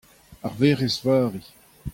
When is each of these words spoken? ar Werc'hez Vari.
ar 0.45 0.53
Werc'hez 0.59 0.97
Vari. 1.05 1.41